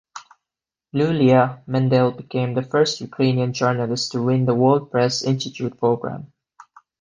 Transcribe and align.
Iuliia 0.95 1.61
Mendel 1.67 2.09
became 2.09 2.55
the 2.55 2.63
first 2.63 3.01
Ukrainian 3.01 3.53
journalist 3.53 4.11
to 4.13 4.23
win 4.23 4.45
the 4.45 4.55
World 4.55 4.89
Press 4.89 5.21
Institute 5.21 5.77
program. 5.79 6.33